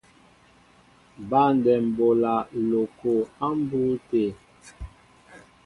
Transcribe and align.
Băndɛm 1.29 1.85
bola 1.97 2.35
loko 2.69 3.11
a 3.45 3.47
mbu 3.57 3.81
té. 4.09 4.23